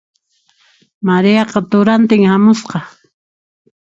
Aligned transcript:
Mariaqa 1.09 1.59
turantin 1.69 2.23
hamusqa. 2.31 2.79